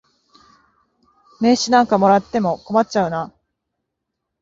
[1.41, 3.31] 名刺なんかもらっても困っちゃうな。